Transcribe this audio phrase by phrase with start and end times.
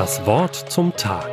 [0.00, 1.28] Das Wort zum Tag.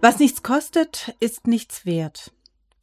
[0.00, 2.30] Was nichts kostet, ist nichts wert.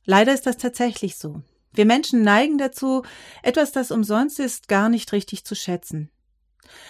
[0.03, 1.41] Leider ist das tatsächlich so.
[1.71, 3.03] Wir Menschen neigen dazu,
[3.41, 6.09] etwas, das umsonst ist, gar nicht richtig zu schätzen.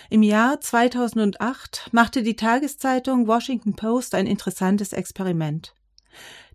[0.09, 5.75] Im Jahr 2008 machte die Tageszeitung Washington Post ein interessantes Experiment.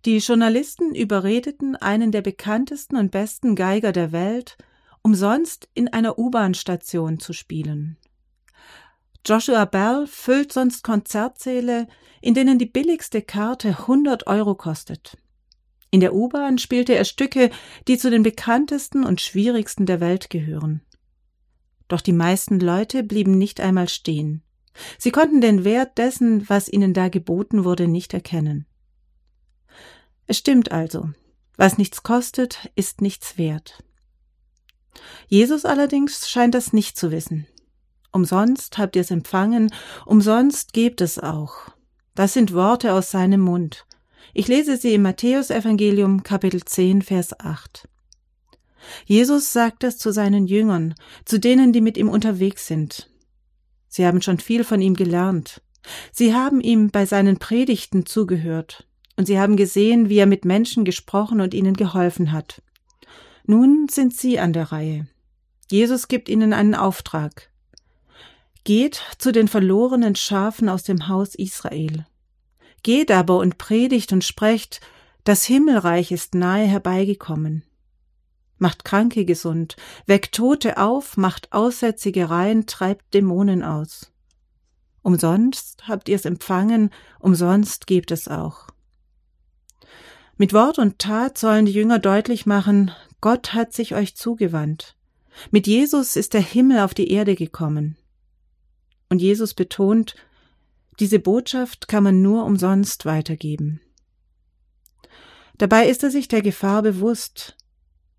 [0.03, 4.57] Die Journalisten überredeten einen der bekanntesten und besten Geiger der Welt,
[5.09, 7.97] umsonst in einer U-Bahn-Station zu spielen.
[9.25, 11.87] Joshua Bell füllt sonst Konzertsäle,
[12.21, 15.17] in denen die billigste Karte 100 Euro kostet.
[15.89, 17.49] In der U-Bahn spielte er Stücke,
[17.87, 20.81] die zu den bekanntesten und schwierigsten der Welt gehören.
[21.87, 24.43] Doch die meisten Leute blieben nicht einmal stehen.
[24.99, 28.67] Sie konnten den Wert dessen, was ihnen da geboten wurde, nicht erkennen.
[30.27, 31.09] Es stimmt also,
[31.57, 33.83] was nichts kostet, ist nichts wert.
[35.27, 37.47] Jesus allerdings scheint das nicht zu wissen.
[38.11, 39.71] Umsonst habt ihr es empfangen,
[40.05, 41.69] umsonst gebt es auch.
[42.15, 43.85] Das sind Worte aus seinem Mund.
[44.33, 47.87] Ich lese sie im Matthäusevangelium Kapitel 10 Vers 8.
[49.05, 53.09] Jesus sagt das zu seinen Jüngern, zu denen, die mit ihm unterwegs sind.
[53.87, 55.61] Sie haben schon viel von ihm gelernt.
[56.11, 60.85] Sie haben ihm bei seinen Predigten zugehört und sie haben gesehen, wie er mit Menschen
[60.85, 62.61] gesprochen und ihnen geholfen hat.
[63.49, 65.07] Nun sind sie an der Reihe.
[65.71, 67.49] Jesus gibt ihnen einen Auftrag.
[68.63, 72.05] Geht zu den verlorenen Schafen aus dem Haus Israel.
[72.83, 74.81] Geht aber und predigt und sprecht,
[75.23, 77.63] das Himmelreich ist nahe herbeigekommen.
[78.59, 84.11] Macht Kranke gesund, weckt Tote auf, macht Aussätzige rein, treibt Dämonen aus.
[85.01, 88.67] Umsonst habt ihr's empfangen, umsonst gebt es auch.
[90.37, 94.95] Mit Wort und Tat sollen die Jünger deutlich machen, Gott hat sich euch zugewandt.
[95.51, 97.97] Mit Jesus ist der Himmel auf die Erde gekommen.
[99.09, 100.15] Und Jesus betont,
[100.99, 103.81] diese Botschaft kann man nur umsonst weitergeben.
[105.57, 107.57] Dabei ist er sich der Gefahr bewusst.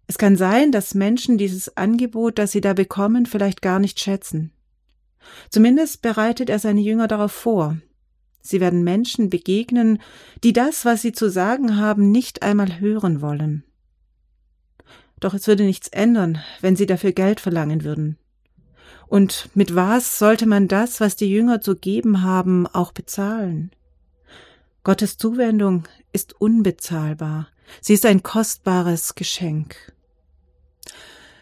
[0.06, 4.52] Es kann sein, dass Menschen dieses Angebot, das sie da bekommen, vielleicht gar nicht schätzen.
[5.50, 7.76] Zumindest bereitet er seine Jünger darauf vor,
[8.42, 10.00] Sie werden Menschen begegnen,
[10.42, 13.64] die das, was sie zu sagen haben, nicht einmal hören wollen.
[15.20, 18.18] Doch es würde nichts ändern, wenn sie dafür Geld verlangen würden.
[19.06, 23.70] Und mit was sollte man das, was die Jünger zu geben haben, auch bezahlen?
[24.82, 27.48] Gottes Zuwendung ist unbezahlbar.
[27.80, 29.92] Sie ist ein kostbares Geschenk.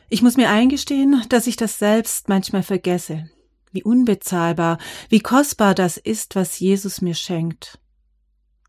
[0.09, 3.31] Ich muss mir eingestehen, dass ich das selbst manchmal vergesse.
[3.71, 4.79] Wie unbezahlbar,
[5.11, 7.79] wie kostbar das ist, was Jesus mir schenkt.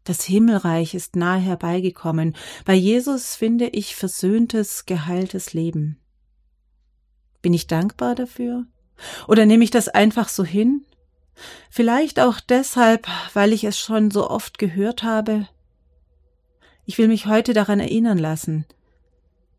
[0.03, 2.35] Das Himmelreich ist nahe herbeigekommen.
[2.65, 5.99] Bei Jesus finde ich versöhntes, geheiltes Leben.
[7.41, 8.65] Bin ich dankbar dafür?
[9.27, 10.85] Oder nehme ich das einfach so hin?
[11.69, 15.47] Vielleicht auch deshalb, weil ich es schon so oft gehört habe.
[16.85, 18.65] Ich will mich heute daran erinnern lassen.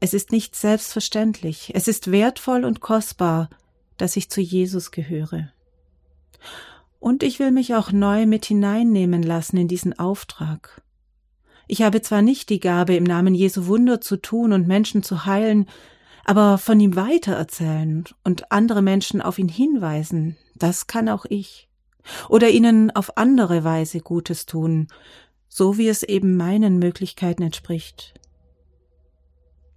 [0.01, 3.51] Es ist nicht selbstverständlich, es ist wertvoll und kostbar,
[3.99, 5.53] dass ich zu Jesus gehöre.
[7.01, 10.83] Und ich will mich auch neu mit hineinnehmen lassen in diesen Auftrag.
[11.67, 15.25] Ich habe zwar nicht die Gabe, im Namen Jesu Wunder zu tun und Menschen zu
[15.25, 15.67] heilen,
[16.25, 21.69] aber von ihm weitererzählen und andere Menschen auf ihn hinweisen, das kann auch ich.
[22.29, 24.89] Oder ihnen auf andere Weise Gutes tun,
[25.49, 28.15] so wie es eben meinen Möglichkeiten entspricht.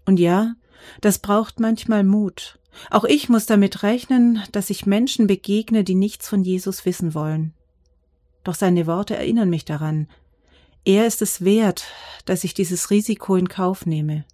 [0.06, 0.56] Und ja,
[1.02, 6.28] das braucht manchmal Mut, auch ich muss damit rechnen, dass ich Menschen begegne, die nichts
[6.28, 7.54] von Jesus wissen wollen.
[8.44, 10.08] Doch seine Worte erinnern mich daran.
[10.86, 11.86] Er ist es wert,
[12.26, 14.26] dass ich dieses Risiko in Kauf nehme.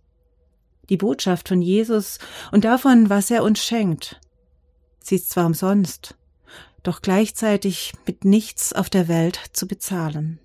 [0.89, 2.17] Die Botschaft von Jesus
[2.51, 4.19] und davon, was er uns schenkt.
[4.99, 6.15] Sie ist zwar umsonst,
[6.81, 10.39] doch gleichzeitig mit nichts auf der Welt zu bezahlen.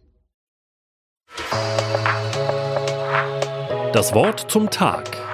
[3.92, 5.33] Das Wort zum Tag